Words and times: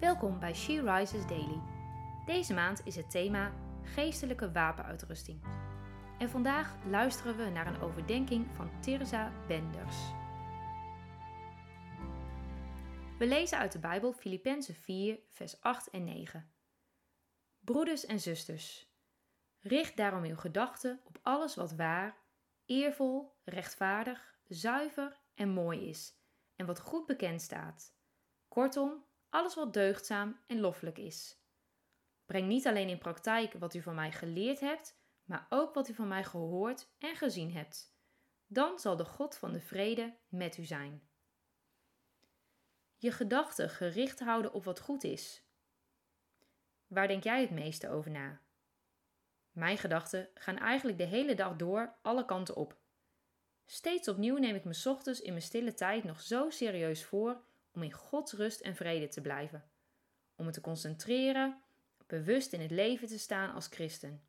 Welkom 0.00 0.38
bij 0.38 0.54
She 0.54 0.82
Rises 0.82 1.26
Daily. 1.26 1.60
Deze 2.26 2.54
maand 2.54 2.86
is 2.86 2.96
het 2.96 3.10
thema 3.10 3.52
geestelijke 3.82 4.52
wapenuitrusting. 4.52 5.42
En 6.18 6.30
vandaag 6.30 6.76
luisteren 6.86 7.36
we 7.36 7.44
naar 7.44 7.66
een 7.66 7.80
overdenking 7.80 8.46
van 8.54 8.80
Tirza 8.80 9.32
Benders. 9.46 9.96
We 13.18 13.26
lezen 13.26 13.58
uit 13.58 13.72
de 13.72 13.78
Bijbel 13.78 14.12
Filippenzen 14.12 14.74
4, 14.74 15.20
vers 15.28 15.60
8 15.60 15.90
en 15.90 16.04
9. 16.04 16.52
Broeders 17.58 18.06
en 18.06 18.20
zusters, 18.20 18.92
richt 19.58 19.96
daarom 19.96 20.24
uw 20.24 20.36
gedachten 20.36 21.00
op 21.04 21.18
alles 21.22 21.54
wat 21.54 21.72
waar, 21.72 22.16
eervol, 22.64 23.32
rechtvaardig, 23.44 24.38
zuiver 24.46 25.20
en 25.34 25.48
mooi 25.48 25.88
is 25.88 26.14
en 26.56 26.66
wat 26.66 26.80
goed 26.80 27.06
bekend 27.06 27.42
staat. 27.42 27.94
Kortom, 28.48 29.08
alles 29.30 29.54
wat 29.54 29.72
deugdzaam 29.72 30.40
en 30.46 30.60
loffelijk 30.60 30.98
is. 30.98 31.38
Breng 32.26 32.48
niet 32.48 32.66
alleen 32.66 32.88
in 32.88 32.98
praktijk 32.98 33.52
wat 33.52 33.74
u 33.74 33.82
van 33.82 33.94
mij 33.94 34.12
geleerd 34.12 34.60
hebt, 34.60 34.98
maar 35.24 35.46
ook 35.48 35.74
wat 35.74 35.88
u 35.88 35.94
van 35.94 36.08
mij 36.08 36.24
gehoord 36.24 36.88
en 36.98 37.16
gezien 37.16 37.52
hebt. 37.52 37.94
Dan 38.46 38.78
zal 38.78 38.96
de 38.96 39.04
God 39.04 39.36
van 39.36 39.52
de 39.52 39.60
vrede 39.60 40.16
met 40.28 40.56
u 40.56 40.64
zijn. 40.64 41.08
Je 42.96 43.12
gedachten 43.12 43.70
gericht 43.70 44.20
houden 44.20 44.52
op 44.52 44.64
wat 44.64 44.80
goed 44.80 45.04
is. 45.04 45.42
Waar 46.86 47.08
denk 47.08 47.24
jij 47.24 47.40
het 47.40 47.50
meeste 47.50 47.88
over 47.88 48.10
na? 48.10 48.40
Mijn 49.52 49.78
gedachten 49.78 50.28
gaan 50.34 50.58
eigenlijk 50.58 50.98
de 50.98 51.04
hele 51.04 51.34
dag 51.34 51.56
door 51.56 51.96
alle 52.02 52.24
kanten 52.24 52.56
op. 52.56 52.78
Steeds 53.66 54.08
opnieuw 54.08 54.36
neem 54.36 54.54
ik 54.54 54.64
me 54.64 54.82
ochtends 54.84 55.20
in 55.20 55.32
mijn 55.32 55.44
stille 55.44 55.74
tijd 55.74 56.04
nog 56.04 56.20
zo 56.20 56.50
serieus 56.50 57.04
voor 57.04 57.44
om 57.72 57.82
in 57.82 57.92
Gods 57.92 58.32
rust 58.32 58.60
en 58.60 58.76
vrede 58.76 59.08
te 59.08 59.20
blijven. 59.20 59.70
Om 60.36 60.44
me 60.44 60.50
te 60.50 60.60
concentreren, 60.60 61.62
bewust 62.06 62.52
in 62.52 62.60
het 62.60 62.70
leven 62.70 63.08
te 63.08 63.18
staan 63.18 63.54
als 63.54 63.66
christen. 63.66 64.22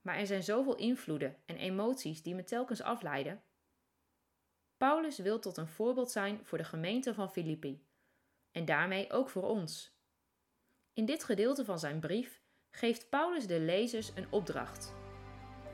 Maar 0.00 0.16
er 0.16 0.26
zijn 0.26 0.42
zoveel 0.42 0.76
invloeden 0.76 1.36
en 1.46 1.56
emoties 1.56 2.22
die 2.22 2.34
me 2.34 2.44
telkens 2.44 2.82
afleiden. 2.82 3.42
Paulus 4.76 5.18
wil 5.18 5.38
tot 5.38 5.56
een 5.56 5.68
voorbeeld 5.68 6.10
zijn 6.10 6.40
voor 6.44 6.58
de 6.58 6.64
gemeente 6.64 7.14
van 7.14 7.32
Filippi 7.32 7.84
en 8.52 8.64
daarmee 8.64 9.12
ook 9.12 9.28
voor 9.30 9.42
ons. 9.42 9.98
In 10.92 11.04
dit 11.04 11.24
gedeelte 11.24 11.64
van 11.64 11.78
zijn 11.78 12.00
brief 12.00 12.40
geeft 12.70 13.08
Paulus 13.08 13.46
de 13.46 13.60
lezers 13.60 14.12
een 14.14 14.32
opdracht. 14.32 14.94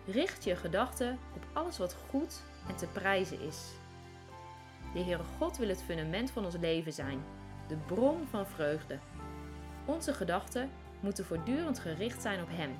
Richt 0.07 0.45
je 0.45 0.57
gedachten 0.57 1.19
op 1.35 1.47
alles 1.53 1.79
wat 1.79 1.95
goed 1.95 2.43
en 2.69 2.77
te 2.77 2.87
prijzen 2.87 3.41
is. 3.41 3.86
De 4.97 5.03
Heere 5.03 5.23
God 5.39 5.57
wil 5.57 5.69
het 5.69 5.83
fundament 5.83 6.31
van 6.31 6.45
ons 6.45 6.57
leven 6.57 6.93
zijn, 6.93 7.25
de 7.69 7.77
bron 7.77 8.27
van 8.31 8.47
vreugde. 8.47 8.99
Onze 9.85 10.13
gedachten 10.13 10.71
moeten 11.01 11.25
voortdurend 11.25 11.79
gericht 11.79 12.23
zijn 12.23 12.43
op 12.43 12.49
Hem. 12.51 12.71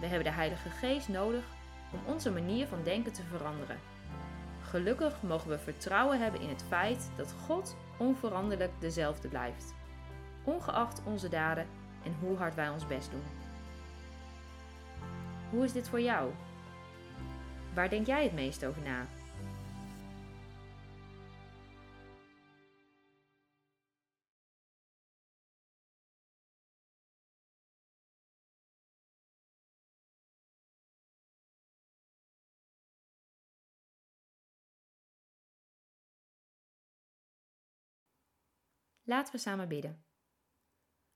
We 0.00 0.06
hebben 0.06 0.24
de 0.24 0.30
Heilige 0.30 0.68
Geest 0.70 1.08
nodig 1.08 1.44
om 1.92 2.12
onze 2.12 2.30
manier 2.30 2.66
van 2.66 2.82
denken 2.82 3.12
te 3.12 3.22
veranderen. 3.22 3.78
Gelukkig 4.62 5.22
mogen 5.22 5.50
we 5.50 5.58
vertrouwen 5.58 6.20
hebben 6.20 6.40
in 6.40 6.48
het 6.48 6.64
feit 6.68 7.10
dat 7.16 7.34
God 7.46 7.76
onveranderlijk 7.96 8.72
dezelfde 8.78 9.28
blijft, 9.28 9.74
ongeacht 10.44 11.02
onze 11.04 11.28
daden 11.28 11.66
en 12.04 12.14
hoe 12.20 12.36
hard 12.36 12.54
wij 12.54 12.68
ons 12.68 12.86
best 12.86 13.10
doen. 13.10 13.24
Hoe 15.50 15.64
is 15.64 15.72
dit 15.72 15.88
voor 15.88 16.00
jou? 16.00 16.30
Waar 17.74 17.88
denk 17.88 18.06
jij 18.06 18.22
het 18.22 18.34
meest 18.34 18.64
over 18.64 18.82
na? 18.82 19.06
Laten 39.06 39.32
we 39.32 39.38
samen 39.38 39.68
bidden. 39.68 40.04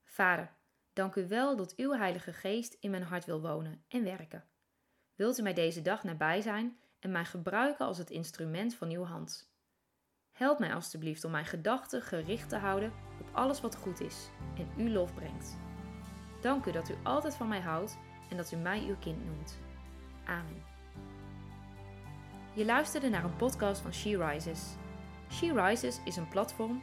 Vader, 0.04 0.56
dank 0.92 1.14
u 1.14 1.28
wel 1.28 1.56
dat 1.56 1.76
uw 1.76 1.92
Heilige 1.92 2.32
Geest 2.32 2.76
in 2.80 2.90
mijn 2.90 3.02
hart 3.02 3.24
wil 3.24 3.40
wonen 3.40 3.84
en 3.88 4.04
werken. 4.04 4.48
Wilt 5.14 5.38
u 5.38 5.42
mij 5.42 5.54
deze 5.54 5.82
dag 5.82 6.04
nabij 6.04 6.40
zijn 6.40 6.78
en 6.98 7.10
mij 7.10 7.24
gebruiken 7.24 7.86
als 7.86 7.98
het 7.98 8.10
instrument 8.10 8.74
van 8.74 8.90
uw 8.90 9.04
hand? 9.04 9.52
Help 10.32 10.58
mij 10.58 10.74
alstublieft 10.74 11.24
om 11.24 11.30
mijn 11.30 11.44
gedachten 11.44 12.02
gericht 12.02 12.48
te 12.48 12.56
houden 12.56 12.92
op 13.20 13.28
alles 13.32 13.60
wat 13.60 13.76
goed 13.76 14.00
is 14.00 14.28
en 14.56 14.84
u 14.84 14.90
lof 14.90 15.14
brengt. 15.14 15.56
Dank 16.40 16.66
u 16.66 16.72
dat 16.72 16.88
u 16.88 16.94
altijd 17.02 17.34
van 17.34 17.48
mij 17.48 17.60
houdt 17.60 17.98
en 18.30 18.36
dat 18.36 18.52
u 18.52 18.56
mij 18.56 18.80
uw 18.86 18.96
kind 18.98 19.24
noemt. 19.24 19.58
Amen. 20.24 20.62
Je 22.54 22.64
luisterde 22.64 23.08
naar 23.08 23.24
een 23.24 23.36
podcast 23.36 23.80
van 23.80 23.92
She 23.92 24.26
Rises. 24.26 24.74
She 25.30 25.52
Rises 25.52 26.00
is 26.04 26.16
een 26.16 26.28
platform 26.28 26.82